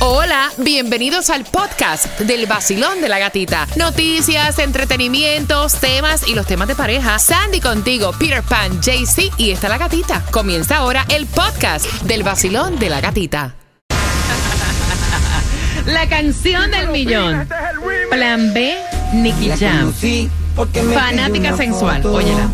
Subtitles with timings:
[0.00, 3.66] Hola, bienvenidos al podcast del vacilón de la gatita.
[3.74, 7.18] Noticias, entretenimientos, temas y los temas de pareja.
[7.18, 10.24] Sandy contigo, Peter Pan, JC y está la gatita.
[10.30, 13.56] Comienza ahora el podcast del vacilón de la gatita.
[15.86, 17.48] La canción del millón.
[18.10, 18.76] Plan B,
[19.14, 19.92] Nicky Jam.
[20.94, 22.48] Fanática sensual, óyela.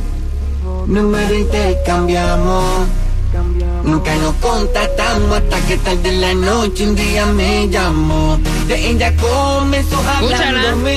[0.86, 3.03] Número intercambiamos.
[3.84, 8.38] Nunca nos contactamos hasta que tarde en la noche un día me llamó.
[8.66, 10.90] De ella comenzó hablándome.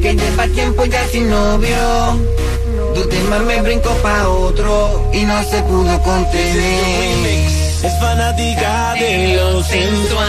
[0.00, 1.76] Que lleva tiempo ya sin novio.
[2.94, 7.48] Tu tema me brincó pa' otro y no se pudo contener.
[7.82, 10.28] Es fanática de lo sensual.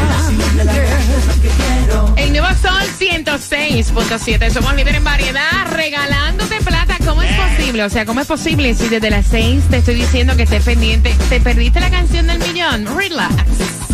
[2.17, 4.51] El nuevo Sol 106.7.
[4.51, 6.97] Somos líderes en variedad, regalándote plata.
[7.05, 7.85] ¿Cómo es posible?
[7.85, 11.15] O sea, ¿cómo es posible si desde las 6 te estoy diciendo que estés pendiente?
[11.29, 12.87] ¿Te perdiste la canción del millón?
[12.97, 13.35] Relax,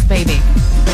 [0.09, 0.41] baby.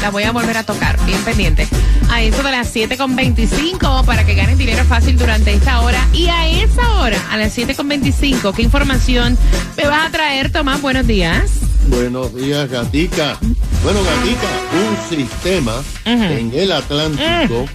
[0.02, 1.68] La voy a volver a tocar, bien pendiente.
[2.10, 6.04] A eso de las 7.25 para que ganes dinero fácil durante esta hora.
[6.12, 9.38] Y a esa hora, a las 7.25, ¿qué información
[9.76, 10.82] me vas a traer, Tomás?
[10.82, 11.52] Buenos días.
[11.86, 13.38] Buenos días, Gatica.
[13.84, 17.66] Bueno, Gatica, un sistema en el Atlántico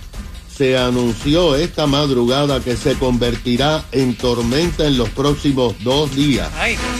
[0.50, 6.50] se anunció esta madrugada que se convertirá en tormenta en los próximos dos días.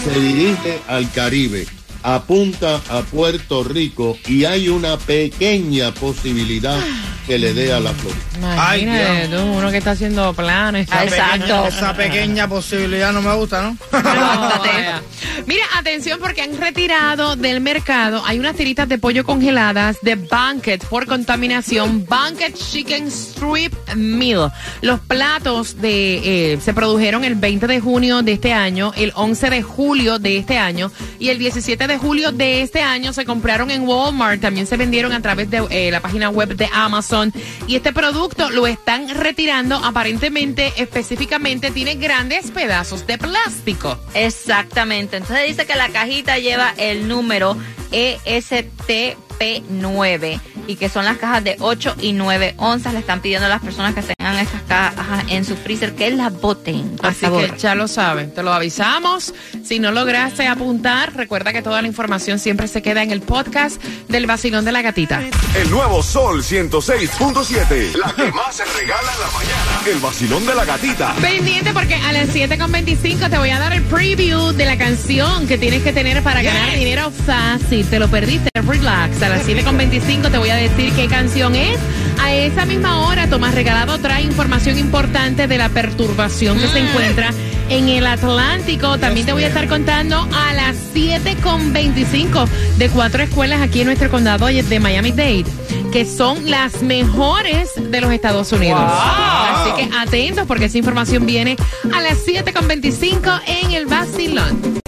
[0.06, 1.68] Se dirige al Caribe,
[2.16, 6.80] apunta a Puerto Rico y hay una pequeña posibilidad
[7.28, 8.56] que le dé a la Florida.
[8.58, 10.88] Ay, Imagínate tú, uno que está haciendo planes.
[10.88, 13.78] Pequeña- esa pequeña posibilidad no me gusta, ¿no?
[13.92, 14.52] No.
[15.46, 20.84] Mira, atención porque han retirado del mercado, hay unas tiritas de pollo congeladas de Banquet
[20.86, 24.52] por contaminación, Banquet Chicken Strip Meal.
[24.82, 29.50] Los platos de eh, se produjeron el 20 de junio de este año, el 11
[29.50, 33.72] de julio de este año y el 17 de julio de este año se compraron
[33.72, 37.32] en Walmart, también se vendieron a través de eh, la página web de Amazon
[37.68, 43.98] y este producto lo están retirando aparentemente, específicamente tiene grandes pedazos de plástico.
[44.14, 45.18] Exactamente.
[45.18, 47.58] Entonces dice que la cajita lleva el número
[47.92, 52.94] E ESTP9 y que son las cajas de 8 y 9 onzas.
[52.94, 56.34] Le están pidiendo a las personas que tengan estas cajas en su freezer que las
[56.40, 56.98] boten.
[56.98, 57.50] Por Así favor.
[57.52, 59.34] que ya lo saben, te lo avisamos.
[59.64, 63.82] Si no lograste apuntar, recuerda que toda la información siempre se queda en el podcast
[64.08, 65.22] del vacilón de la gatita.
[65.56, 67.96] El nuevo Sol 106.7.
[67.96, 69.82] La que más se regala en la mañana.
[69.88, 71.14] El vacilón de la gatita.
[71.22, 75.58] Pendiente porque a las 7.25 te voy a dar el preview de la canción que
[75.58, 77.86] tienes que tener para ganar dinero fácil.
[77.88, 79.22] Te lo perdiste, relax.
[79.22, 81.80] A las 7.25 te voy a decir qué canción es.
[82.22, 87.32] A esa misma hora, Tomás Regalado trae información importante de la perturbación que se encuentra
[87.70, 88.98] en el Atlántico.
[88.98, 92.48] También te voy a estar contando a las 7.25
[92.78, 95.46] de cuatro escuelas aquí en nuestro condado de Miami-Dade,
[95.92, 98.82] que son las mejores de los Estados Unidos.
[98.84, 101.56] Así que atentos porque esa información viene
[101.94, 104.82] a las 7.25 en el vacilón.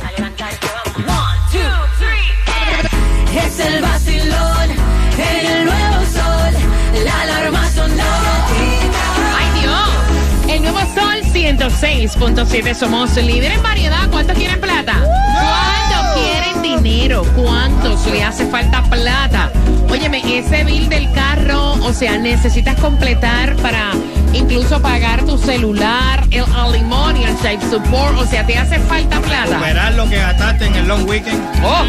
[11.57, 12.75] 106.7.
[12.75, 14.07] Somos líder en variedad.
[14.11, 14.93] ¿Cuántos quieren plata?
[15.03, 17.23] ¿Cuántos quieren dinero?
[17.35, 19.51] ¿Cuántos le hace falta plata?
[19.89, 23.93] Óyeme, ese bill del carro, o sea, necesitas completar para
[24.31, 28.15] incluso pagar tu celular, el limón y el type support.
[28.19, 29.57] O sea, te hace falta plata.
[29.57, 31.41] Verás lo que gastaste en el long weekend.
[31.63, 31.83] Oh,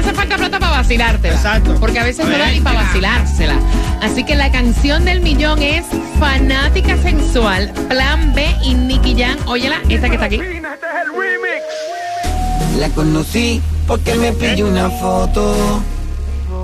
[0.00, 1.34] te hace falta plata para vacilártela.
[1.34, 1.76] Exacto.
[1.78, 3.54] Porque a veces no da ni para vacilársela.
[4.00, 5.84] Así que la canción del millón es
[6.18, 9.36] Fanática Sensual, Plan B y Nicky Jam.
[9.46, 10.40] Óyela, esta que está aquí.
[12.78, 15.82] La conocí porque me pidió una foto.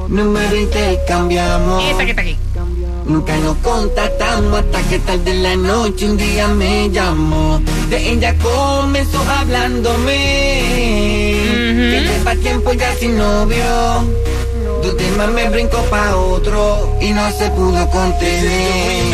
[0.08, 1.84] Número intercambiamos.
[1.84, 2.36] Esta que está aquí.
[3.04, 7.60] Nunca nos contactamos hasta que tarde en la noche un día me llamó.
[7.90, 11.05] De ella comenzó hablándome.
[12.56, 14.08] Tiempo ya sin novio.
[14.82, 19.12] tu tema me brinco pa' otro y no se pudo contener.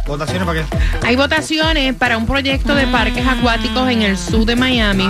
[0.07, 0.77] Votaciones para qué?
[1.07, 5.09] Hay votaciones para un proyecto de parques acuáticos en el sur de Miami.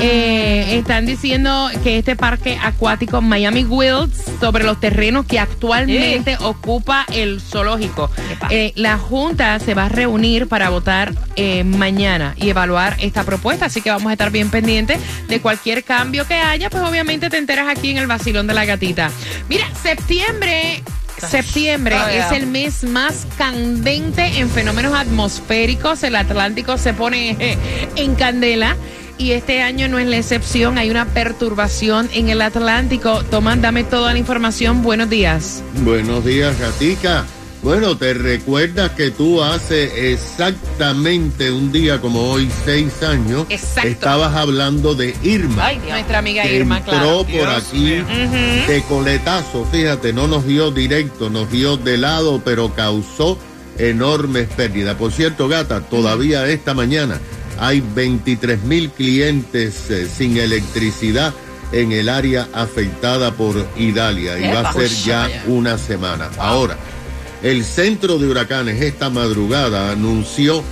[0.00, 7.04] Eh, están diciendo que este parque acuático Miami Wilds sobre los terrenos que actualmente ocupa
[7.12, 8.10] el zoológico.
[8.48, 13.66] Eh, la Junta se va a reunir para votar eh, mañana y evaluar esta propuesta,
[13.66, 14.98] así que vamos a estar bien pendientes
[15.28, 18.64] de cualquier cambio que haya, pues obviamente te enteras aquí en el vacilón de la
[18.64, 19.10] gatita.
[19.48, 20.82] Mira, septiembre
[21.28, 22.26] Septiembre Oh, yeah.
[22.26, 26.02] es el mes más candente en fenómenos atmosféricos.
[26.02, 27.56] El Atlántico se pone eh,
[27.96, 28.76] en candela.
[29.18, 30.78] Y este año no es la excepción.
[30.78, 33.22] Hay una perturbación en el Atlántico.
[33.24, 34.82] Tomán, dame toda la información.
[34.82, 35.62] Buenos días.
[35.84, 37.26] Buenos días, Gatica.
[37.62, 43.88] Bueno, te recuerdas que tú hace exactamente un día como hoy, seis años, Exacto.
[43.88, 45.70] estabas hablando de Irma.
[45.86, 47.18] Nuestra amiga que Irma, entró claro.
[47.18, 47.90] por Dios aquí
[48.66, 53.38] de coletazo, fíjate, no nos dio directo, nos dio de lado, pero causó
[53.76, 54.96] enormes pérdidas.
[54.96, 57.20] Por cierto, gata, todavía esta mañana
[57.58, 61.34] hay 23 mil clientes eh, sin electricidad
[61.72, 66.30] en el área afectada por Idalia y va a ser ya una semana.
[66.38, 66.76] Ahora,
[67.42, 70.62] el centro de huracanes esta madrugada anunció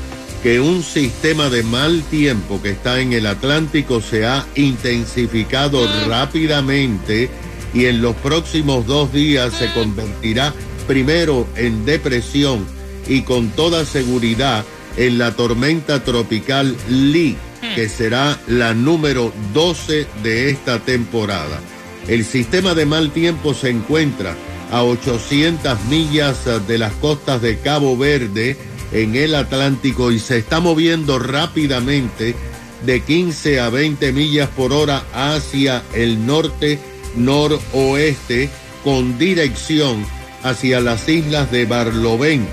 [0.43, 7.29] que un sistema de mal tiempo que está en el Atlántico se ha intensificado rápidamente
[7.75, 10.55] y en los próximos dos días se convertirá
[10.87, 12.65] primero en depresión
[13.09, 14.65] y con toda seguridad
[14.97, 17.37] en la tormenta tropical Lee,
[17.75, 21.61] que será la número 12 de esta temporada.
[22.07, 24.35] El sistema de mal tiempo se encuentra
[24.71, 28.57] a 800 millas eh, de las costas de Cabo Verde
[28.93, 32.35] en el Atlántico y se está moviendo rápidamente
[32.85, 36.79] de 15 a 20 millas por hora hacia el norte
[37.17, 38.51] noroeste
[38.85, 40.07] con dirección
[40.43, 42.51] hacia las islas de Barlovento.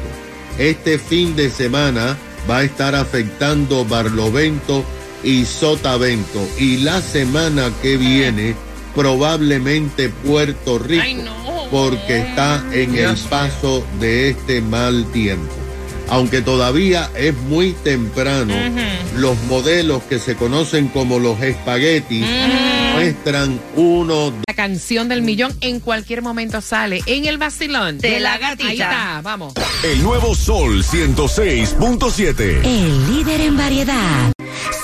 [0.58, 2.18] Este fin de semana
[2.50, 4.84] va a estar afectando Barlovento
[5.24, 8.56] y Sotavento y la semana que viene
[8.96, 11.45] probablemente Puerto Rico Ay, no.
[11.72, 15.53] Porque está en el paso de este mal tiempo.
[16.07, 18.53] Aunque todavía es muy temprano,
[19.15, 22.25] los modelos que se conocen como los espaguetis
[22.93, 28.38] muestran uno, La canción del millón en cualquier momento sale en el vacilón De la
[28.38, 28.69] gatita.
[28.69, 29.53] Ahí está, vamos.
[29.84, 32.63] El nuevo Sol 106.7.
[32.63, 34.31] El líder en variedad.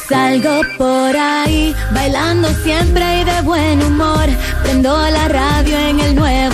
[0.10, 4.28] Salgo por ahí, bailando siempre y de buen humor.
[4.62, 6.01] Prendo la radio en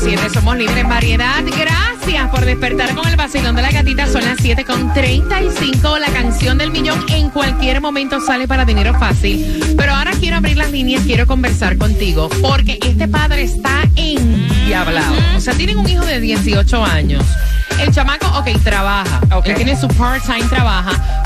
[0.00, 0.32] 106.7.
[0.32, 1.42] Somos en variedad.
[1.44, 4.06] Gracias por despertar con el vacilón de la gatita.
[4.06, 5.98] Son las 7 con 35.
[5.98, 9.74] La canción del millón en cualquier momento sale para dinero fácil.
[9.76, 12.30] Pero ahora quiero abrir las líneas, quiero conversar contigo.
[12.40, 15.14] Porque este padre está endiablado.
[15.36, 17.24] O sea, tienen un hijo de 18 años.
[17.78, 19.20] El chamaco, ok, trabaja.
[19.44, 21.22] Él tiene su part-time, trabaja.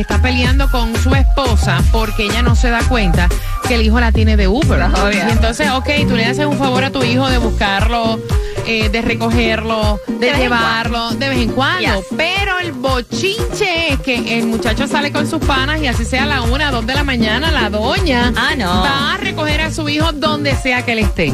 [0.00, 3.28] Que está peleando con su esposa porque ella no se da cuenta
[3.68, 4.80] que el hijo la tiene de Uber.
[5.12, 8.18] Y entonces, ok, tú le haces un favor a tu hijo de buscarlo
[8.66, 11.80] eh, de recogerlo, de, llevarlo, de vez en cuando.
[12.00, 12.06] Yes.
[12.16, 16.26] Pero el bochinche es que el muchacho sale con sus panas y así sea a
[16.26, 18.66] la una, dos de la mañana, la doña Ah, no.
[18.82, 21.26] va a recoger a su hijo donde sea que él esté.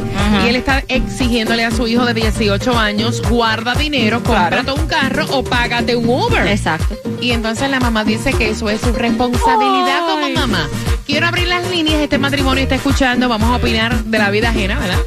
[0.44, 5.26] Y él está exigiéndole a su hijo de 18 años, guarda dinero, cómprate un carro
[5.30, 6.46] o págate un Uber.
[6.46, 6.96] Exacto.
[7.20, 10.68] Y entonces la mamá dice que eso es su responsabilidad como mamá.
[11.06, 14.78] Quiero abrir las líneas, este matrimonio está escuchando, vamos a opinar de la vida ajena,
[14.78, 14.98] ¿verdad?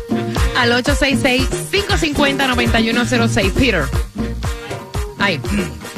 [0.59, 3.51] Al 866-550-9106.
[3.53, 3.85] Peter.
[5.17, 5.39] Ay,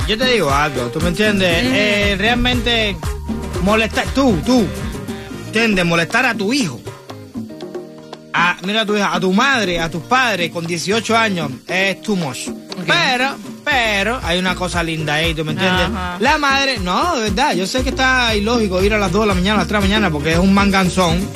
[0.08, 1.64] Yo te digo algo, ¿tú me entiendes?
[1.64, 2.96] Eh, realmente
[3.64, 4.68] molestar, tú, tú,
[5.48, 5.84] ¿entiendes?
[5.84, 6.80] Molestar a tu hijo.
[8.34, 12.00] A, mira a tu hija, a tu madre, a tus padres con 18 años es
[12.04, 12.50] too much.
[12.86, 15.88] Pero, pero, hay una cosa linda ahí, ¿tú me entiendes?
[15.88, 16.18] Ajá.
[16.20, 19.28] La madre, no, de verdad, yo sé que está ilógico ir a las 2 de
[19.28, 21.28] la mañana, a las 3 de la mañana, porque es un manganzón,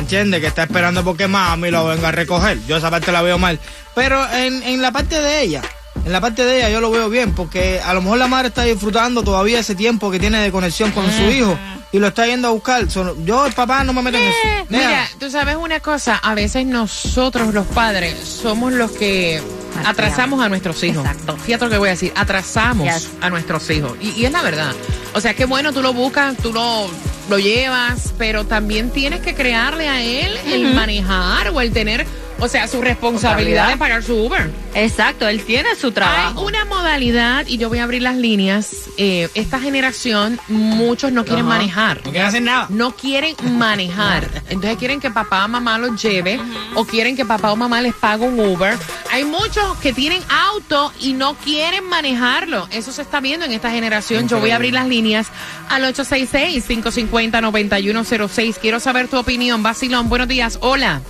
[0.00, 0.40] ¿entiendes?
[0.40, 2.58] Que está esperando porque mami lo venga a recoger.
[2.66, 3.58] Yo esa parte la veo mal.
[3.94, 5.62] Pero en, en la parte de ella,
[6.04, 8.48] en la parte de ella yo lo veo bien, porque a lo mejor la madre
[8.48, 11.56] está disfrutando todavía ese tiempo que tiene de conexión con su hijo
[11.92, 12.86] y lo está yendo a buscar.
[12.86, 14.36] Yo, el papá, no me meto en eso.
[14.68, 19.42] Mira, Nea, tú sabes una cosa, a veces nosotros los padres somos los que
[19.84, 21.04] atrasamos a nuestros hijos.
[21.04, 21.36] Exacto.
[21.36, 23.08] Fíjate lo que voy a decir, atrasamos Yes.
[23.20, 23.92] a nuestros hijos.
[24.00, 24.72] Y, y es la verdad.
[25.14, 26.88] O sea, qué bueno, tú lo buscas, tú lo,
[27.30, 32.04] lo llevas, pero también tienes que crearle a él el manejar o el tener,
[32.40, 34.50] o sea, su responsabilidad de pagar su Uber.
[34.74, 36.40] Exacto, él tiene su Hay trabajo.
[36.42, 41.44] una modalidad, y yo voy a abrir las líneas, eh, esta generación, muchos no quieren
[41.46, 41.54] Ajá.
[41.56, 41.96] manejar.
[42.04, 42.66] no quiere hacer nada.
[42.70, 44.28] No quieren manejar.
[44.48, 46.40] Entonces quieren que papá o mamá los lleve
[46.74, 48.76] o quieren que papá o mamá les pague un Uber.
[49.12, 52.68] Hay muchos que tienen auto y no quieren manejarlo.
[52.70, 54.28] Eso se está viendo en esta generación.
[54.28, 55.26] Yo voy a abrir las líneas
[55.68, 58.56] al 866-550-9106.
[58.60, 59.62] Quiero saber tu opinión.
[59.62, 60.58] Basilón, buenos días.
[60.62, 61.00] Hola.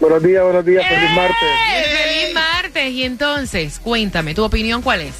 [0.00, 1.14] Buenos días, buenos días, feliz ¡Eh!
[1.14, 1.48] martes.
[2.04, 2.90] ¡Feliz martes!
[2.90, 5.14] Y entonces, cuéntame, ¿tu opinión cuál es?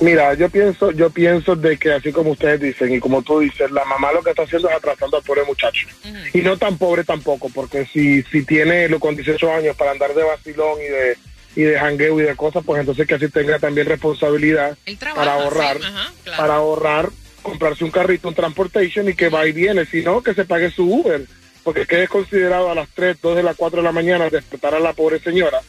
[0.00, 3.70] Mira, yo pienso, yo pienso de que así como ustedes dicen y como tú dices,
[3.70, 5.86] la mamá lo que está haciendo es atrasando al pobre muchacho.
[6.32, 10.12] Y no tan pobre tampoco, porque si, si tiene lo con 18 años para andar
[10.14, 11.16] de vacilón y de
[11.56, 15.34] y de jangueo y de cosas, pues entonces que así tenga también responsabilidad trabajo, para
[15.34, 16.42] ahorrar, sí, ajá, claro.
[16.42, 17.10] para ahorrar,
[17.42, 20.72] comprarse un carrito, un transportation y que va y viene, si no, que se pague
[20.72, 21.24] su Uber,
[21.64, 24.80] porque quede considerado a las 3, 2 de las 4 de la mañana despertar a
[24.80, 25.60] la pobre señora,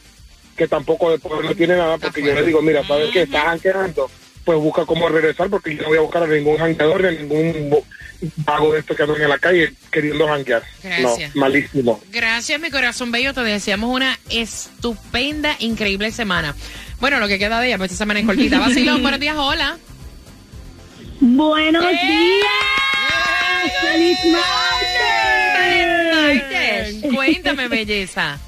[0.56, 3.22] que tampoco de pobre no tiene nada, porque yo le digo, mira, ¿sabes qué?
[3.22, 4.10] Estás jangueando,
[4.44, 7.10] pues busca cómo regresar, porque yo no voy a buscar a ningún jangueador ni a
[7.12, 7.70] ningún
[8.36, 10.62] vago de estos que andan en la calle queriendo janguear.
[10.82, 11.34] Gracias.
[11.34, 12.00] No, malísimo.
[12.12, 13.32] Gracias, mi corazón bello.
[13.32, 16.54] Te deseamos una estupenda, increíble semana.
[17.00, 18.58] Bueno, lo que queda de ella, pues esta semana es cortita.
[18.60, 19.78] Vacilón, buenos días, hola.
[21.20, 21.98] Buenos ¡Eh!
[22.02, 22.66] días.
[23.82, 24.18] ¡Feliz
[27.14, 28.38] Cuéntame, belleza.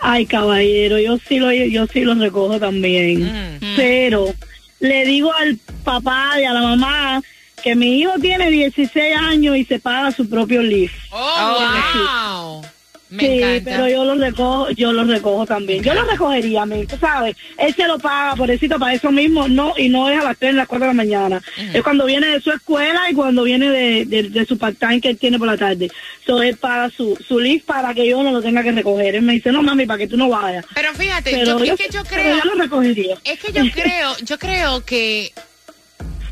[0.00, 3.58] Ay, caballero, yo sí lo yo sí lo recojo también.
[3.60, 3.76] Mm.
[3.76, 4.34] Pero
[4.80, 7.22] le digo al papá y a la mamá
[7.62, 10.94] que mi hijo tiene 16 años y se paga su propio lift.
[11.10, 12.64] Oh, wow.
[13.10, 13.70] Me sí, encanta.
[13.70, 15.82] pero yo lo recojo, yo lo recojo también.
[15.82, 17.36] Yo lo recogería, mi, sabes.
[17.56, 20.54] Él se lo paga, pobrecito, para eso mismo, no, y no es a las 3,
[20.54, 21.42] las 4 de la mañana.
[21.72, 25.08] Es cuando viene de su escuela y cuando viene de, de, de su part-time que
[25.08, 25.90] él tiene por la tarde.
[26.26, 29.14] So, él paga su, su lift para que yo no lo tenga que recoger.
[29.14, 30.66] Él me dice, no, mami, para que tú no vayas.
[30.74, 33.16] Pero fíjate, Pero yo, yo, es que yo creo, yo lo recogería.
[33.24, 35.32] es que yo creo, yo creo que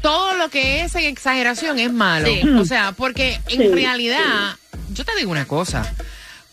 [0.03, 2.29] todo lo que es en exageración es malo.
[2.29, 2.43] Sí.
[2.59, 4.57] O sea, porque en Sí, realidad,
[4.93, 5.91] yo te digo una cosa.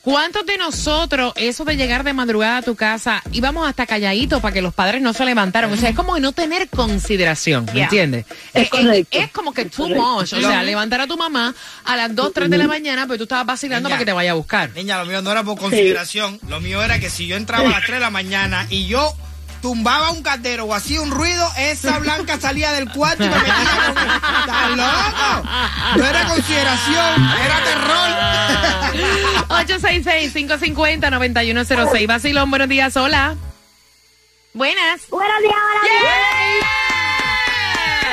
[0.03, 4.53] ¿Cuántos de nosotros, eso de llegar de madrugada a tu casa, íbamos hasta calladito para
[4.53, 5.71] que los padres no se levantaran?
[5.71, 7.83] O sea, es como de no tener consideración, ¿me Yeah.
[7.85, 8.25] entiendes?
[8.53, 9.17] Es correcto.
[9.17, 10.03] Es, como que too correcto.
[10.03, 10.33] much.
[10.33, 11.55] O sea, levantar a tu mamá
[11.85, 13.95] a las 2, 3 de la mañana, pero tú estabas vacilando Niña.
[13.95, 14.71] para que te vaya a buscar.
[14.75, 16.37] Niña, lo mío no era por consideración.
[16.49, 19.15] Lo mío era que si yo entraba a las 3 de la mañana y yo
[19.63, 23.55] tumbaba un caldero o hacía un ruido, esa blanca salía del cuarto y me metía
[23.55, 25.47] con ¡Estás loco!
[25.95, 28.09] No era consideración, era terror.
[29.47, 32.07] 866-550-9106.
[32.07, 33.37] Vacilón, buenos días, hola.
[34.53, 35.03] Buenas.
[35.09, 35.55] Buenos días,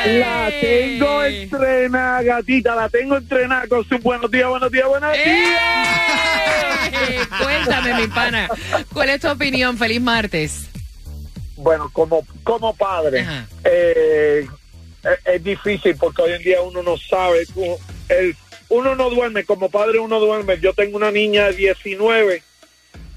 [0.07, 5.26] La tengo entrenada, gatita, la tengo entrenada con su buenos días, buenos días, buenos días.
[5.26, 5.57] ¡Eh!
[7.42, 8.49] Cuéntame, mi pana.
[8.92, 9.76] ¿Cuál es tu opinión?
[9.76, 10.70] Feliz martes.
[11.61, 13.26] Bueno, como, como padre,
[13.64, 14.47] eh,
[15.02, 18.35] es, es difícil porque hoy en día uno no sabe, cómo- el,
[18.69, 20.59] uno no duerme, como padre uno duerme.
[20.61, 22.43] Yo tengo una niña de 19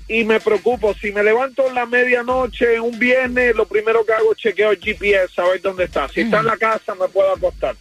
[0.07, 4.33] y me preocupo, si me levanto en la medianoche, un viernes, lo primero que hago
[4.33, 6.09] es chequeo el GPS, saber dónde está.
[6.09, 7.75] Si está en la casa, me puedo acostar.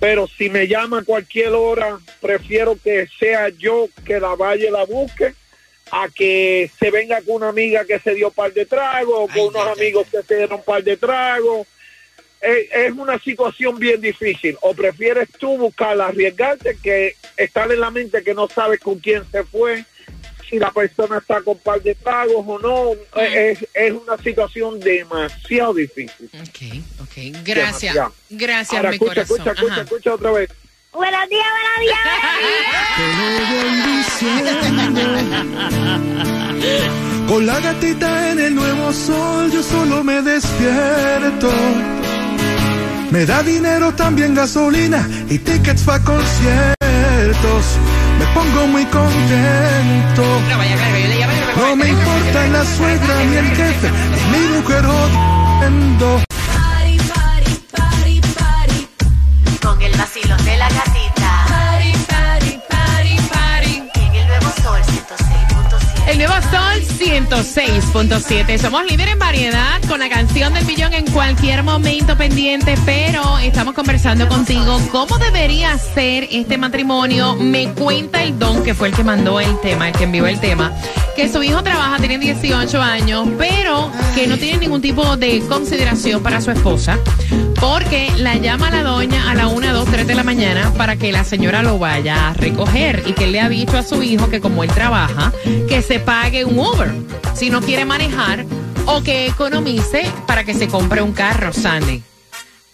[0.00, 4.70] Pero si me llama a cualquier hora, prefiero que sea yo que la vaya y
[4.70, 5.34] la busque
[5.90, 9.48] a que se venga con una amiga que se dio un par de tragos, con
[9.48, 11.66] unos amigos que se dieron un par de tragos.
[12.40, 14.56] Es, es una situación bien difícil.
[14.62, 19.24] O prefieres tú buscar arriesgarte que estar en la mente que no sabes con quién
[19.30, 19.84] se fue,
[20.48, 23.20] si la persona está con un par de tragos o no.
[23.20, 26.30] Es, es una situación demasiado difícil.
[26.34, 27.42] Ok, ok.
[27.44, 27.94] Gracias.
[27.94, 28.14] Demasiado.
[28.30, 29.36] Gracias, Ahora, mi escucha, corazón.
[29.36, 30.50] escucha, escucha, escucha otra vez.
[30.92, 31.46] Buenos días,
[37.28, 41.48] Con la gatita en el nuevo sol, yo solo me despierto.
[43.12, 46.76] Me da dinero, también gasolina y tickets para conciertos.
[48.18, 50.24] Me pongo muy contento.
[51.56, 53.90] No me importa la suegra ni el jefe,
[54.32, 56.29] ni mi mujer jodiendo.
[66.10, 68.58] El nuevo Sol 106.7.
[68.58, 73.74] Somos líderes en variedad con la canción del millón en cualquier momento pendiente, pero estamos
[73.74, 77.36] conversando contigo cómo debería ser este matrimonio.
[77.36, 80.40] Me cuenta el don que fue el que mandó el tema, el que envió el
[80.40, 80.72] tema,
[81.16, 86.22] que su hijo trabaja, tiene 18 años, pero que no tiene ningún tipo de consideración
[86.22, 86.98] para su esposa,
[87.60, 91.12] porque la llama la doña a la 1, 2, 3 de la mañana para que
[91.12, 94.28] la señora lo vaya a recoger y que él le ha dicho a su hijo
[94.30, 95.32] que como él trabaja,
[95.68, 96.92] que se pague un Uber
[97.34, 98.44] si no quiere manejar
[98.86, 102.02] o que economice para que se compre un carro, Sandy.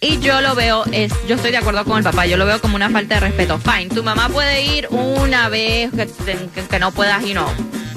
[0.00, 2.60] Y yo lo veo, es, yo estoy de acuerdo con el papá, yo lo veo
[2.60, 3.58] como una falta de respeto.
[3.58, 7.46] Fine, tu mamá puede ir una vez que, no puedas y no,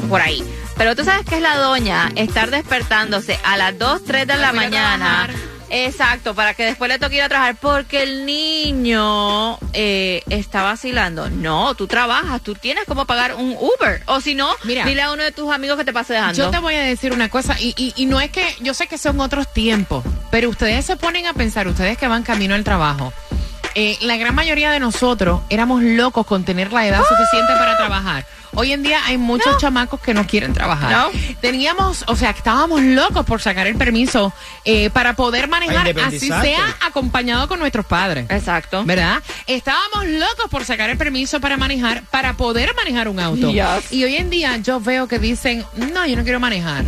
[0.09, 0.43] por ahí.
[0.77, 4.51] Pero tú sabes que es la doña estar despertándose a las 2, 3 de la
[4.53, 5.29] mañana.
[5.71, 11.29] Exacto, para que después le toque ir a trabajar porque el niño eh, está vacilando.
[11.29, 14.01] No, tú trabajas, tú tienes como pagar un Uber.
[14.07, 14.85] O si no, Mira.
[14.85, 16.33] dile a uno de tus amigos que te pase dejando.
[16.35, 18.87] Yo te voy a decir una cosa, y, y- y no es que, yo sé
[18.87, 22.63] que son otros tiempos, pero ustedes se ponen a pensar, ustedes que van camino al
[22.63, 23.13] trabajo,
[23.75, 28.25] eh, la gran mayoría de nosotros éramos locos con tener la edad suficiente para trabajar.
[28.55, 30.91] Hoy en día hay muchos chamacos que no quieren trabajar.
[30.91, 31.35] No.
[31.41, 34.33] Teníamos, o sea, estábamos locos por sacar el permiso
[34.65, 38.25] eh, para poder manejar, así sea acompañado con nuestros padres.
[38.29, 38.83] Exacto.
[38.85, 39.21] ¿Verdad?
[39.47, 43.51] Estábamos locos por sacar el permiso para manejar, para poder manejar un auto.
[43.51, 43.91] Yes.
[43.91, 46.85] Y hoy en día yo veo que dicen, no, yo no quiero manejar.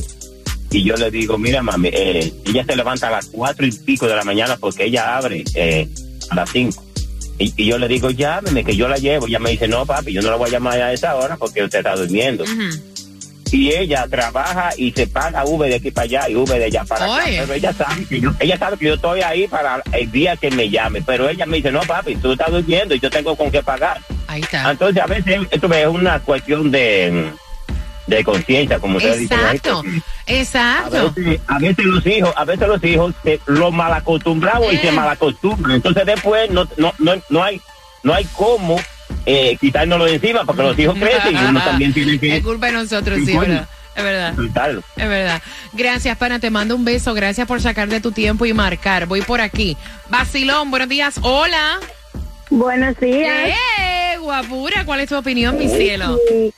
[0.70, 4.06] y yo le digo, mira, mami, eh, ella se levanta a las cuatro y pico
[4.06, 5.88] de la mañana porque ella abre eh,
[6.30, 6.85] a las 5.
[7.38, 9.26] Y, y yo le digo, llámeme, que yo la llevo.
[9.26, 11.62] Ella me dice, no, papi, yo no la voy a llamar a esa hora porque
[11.62, 12.44] usted está durmiendo.
[13.52, 16.84] Y ella trabaja y se paga V de aquí para allá y V de allá
[16.84, 17.24] para acá.
[17.26, 20.50] Pero ella sabe, que yo, ella sabe que yo estoy ahí para el día que
[20.50, 21.02] me llame.
[21.02, 24.00] Pero ella me dice, no, papi, tú estás durmiendo y yo tengo con qué pagar.
[24.26, 24.70] Ahí está.
[24.70, 27.30] Entonces, a veces esto es una cuestión de,
[28.06, 29.38] de conciencia, como ustedes dicen.
[29.40, 31.12] Exacto, A exacto.
[31.12, 35.76] veces, a veces los hijos, a veces los hijos se, los malacostumbramos y se malacostumbran.
[35.76, 37.60] Entonces después no, no, no, no hay,
[38.02, 38.80] no hay cómo
[39.24, 42.66] eh, quitárnoslo de encima porque los hijos crecen y uno también tiene que Es culpa
[42.66, 43.68] de nosotros, sí, verdad.
[43.96, 44.34] Es verdad.
[44.96, 45.42] Es verdad.
[45.72, 46.38] Gracias, pana.
[46.38, 47.14] Te mando un beso.
[47.14, 49.06] Gracias por sacar de tu tiempo y marcar.
[49.06, 49.74] Voy por aquí.
[50.10, 51.18] Vacilón, buenos días.
[51.22, 51.78] Hola.
[52.50, 53.48] Buenos días.
[53.48, 54.18] ¡Eh!
[54.26, 56.18] guapura, ¿cuál es tu opinión, mi cielo?
[56.28, 56.52] Sí.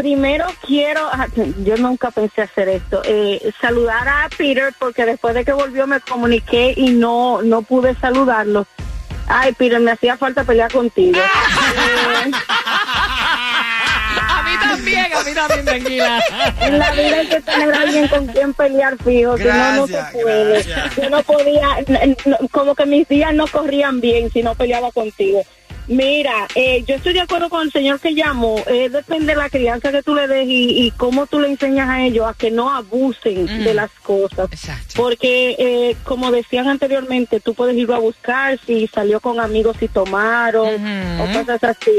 [0.00, 1.26] Primero quiero, ah,
[1.58, 6.00] yo nunca pensé hacer esto, eh, saludar a Peter porque después de que volvió me
[6.00, 8.66] comuniqué y no no pude saludarlo.
[9.28, 11.20] Ay, Peter, me hacía falta pelear contigo.
[11.20, 12.30] Eh,
[14.26, 16.20] A mí también, a mí también, tranquila.
[16.60, 19.86] en la vida hay que tener a alguien con quien pelear fijo, si no, no
[19.86, 20.62] se puede.
[20.64, 20.96] gracias.
[20.96, 21.68] Yo no podía,
[22.50, 25.42] como que mis días no corrían bien si no peleaba contigo.
[25.90, 28.62] Mira, eh, yo estoy de acuerdo con el señor que llamó.
[28.68, 31.88] Eh, depende de la crianza que tú le des y, y cómo tú le enseñas
[31.88, 33.64] a ellos a que no abusen Mm.
[33.64, 34.48] de las cosas.
[34.52, 34.94] Exacto.
[34.94, 39.88] Porque, eh, como decían anteriormente, tú puedes irlo a buscar si salió con amigos y
[39.88, 40.68] tomaron
[41.20, 41.90] o cosas así.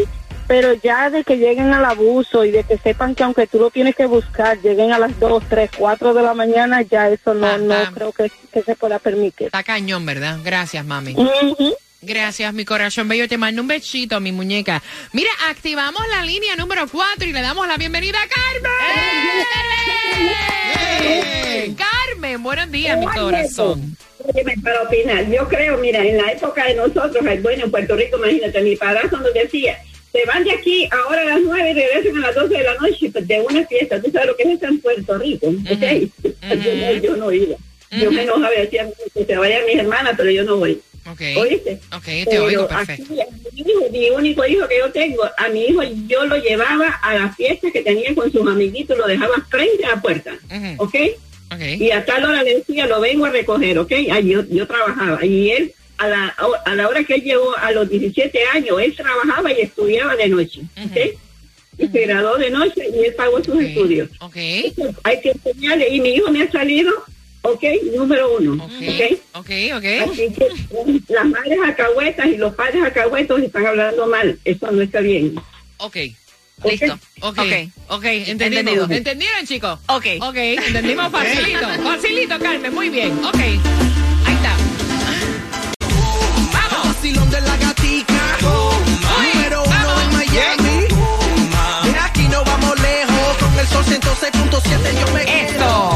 [0.47, 3.71] Pero ya de que lleguen al abuso y de que sepan que aunque tú lo
[3.71, 7.45] tienes que buscar, lleguen a las 2, 3, 4 de la mañana, ya eso no,
[7.47, 7.91] Ah, no ah.
[7.93, 9.47] creo que, que se pueda permitir.
[9.47, 10.39] Está cañón, ¿verdad?
[10.43, 11.13] Gracias, mami.
[11.13, 11.73] Ujú.
[12.03, 13.27] Gracias, mi corazón bello.
[13.27, 14.81] Te mando un besito, mi muñeca.
[15.13, 19.45] Mira, activamos la línea número 4 y le damos la bienvenida a Carmen.
[21.75, 23.95] Carmen, buenos días, mi corazón.
[24.17, 27.95] Óyeme, para opinar, yo creo, mira, en la época de nosotros, el bueno, en Puerto
[27.95, 29.77] Rico, imagínate, mi padrastro nos decía,
[30.11, 32.75] se van de aquí ahora a las 9 y regresan a las 12 de la
[32.75, 34.01] noche pues, de una fiesta.
[34.01, 35.83] Tú sabes lo que es eso en Puerto Rico, ¿ok?
[36.63, 37.55] yo, no, yo no iba.
[37.91, 40.81] Yo me enojaba y decía que se vayan mis hermanas, pero yo no voy.
[41.11, 41.21] Ok.
[41.37, 41.79] ¿Oíste?
[41.95, 43.03] Ok, te Pero oigo perfecto.
[43.13, 46.87] aquí, mi hijo, mi único hijo que yo tengo, a mi hijo yo lo llevaba
[47.01, 50.33] a las fiestas que tenía con sus amiguitos, lo dejaba frente a la puerta.
[50.77, 50.95] ¿ok?
[51.79, 53.91] Y a tal hora le decía, lo vengo a recoger, ¿ok?
[54.11, 55.25] Ahí yo, yo trabajaba.
[55.25, 58.95] Y él, a la, a la hora que él llegó a los 17 años, él
[58.95, 60.97] trabajaba y estudiaba de noche, ¿ok?
[61.77, 64.09] Y se graduó de noche y él pagó sus estudios.
[64.19, 64.35] Ok.
[65.03, 65.89] Hay que enseñarle.
[65.89, 66.91] Y mi hijo me ha salido,
[67.41, 67.63] ¿ok?
[67.95, 69.21] Número uno, okay.
[69.33, 69.39] ¿ok?
[69.39, 70.11] Ok, ok.
[70.11, 75.01] Así que las madres alcahuetas y los padres alcahuetos están hablando mal, eso no está
[75.01, 75.35] bien.
[75.77, 75.97] Ok.
[76.63, 76.93] Listo.
[77.21, 77.39] Ok.
[77.39, 77.53] Ok.
[77.89, 78.23] okay.
[78.27, 78.87] Entendido.
[78.89, 79.79] ¿Entendieron, chicos?
[79.87, 80.05] Ok.
[80.21, 80.35] Ok.
[80.35, 81.67] Entendimos facilito.
[81.83, 82.73] facilito, Carmen.
[82.73, 83.11] Muy bien.
[83.25, 83.39] Ok.
[83.39, 84.55] Ahí está.
[86.53, 87.31] ¡Vamos!
[87.31, 88.37] de la gatica.
[88.41, 90.87] Número uno en Miami.
[91.91, 93.37] De aquí no vamos lejos.
[93.39, 95.91] Con el sol 106.7 yo me quedo.